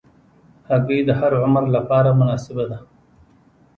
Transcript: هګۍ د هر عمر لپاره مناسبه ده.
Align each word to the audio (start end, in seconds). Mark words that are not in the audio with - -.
هګۍ 0.69 0.99
د 1.05 1.09
هر 1.19 1.31
عمر 1.43 1.63
لپاره 1.75 2.09
مناسبه 2.19 2.63
ده. 2.71 2.79